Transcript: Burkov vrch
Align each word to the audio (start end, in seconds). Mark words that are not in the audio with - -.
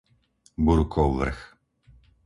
Burkov 0.65 1.11
vrch 1.21 1.41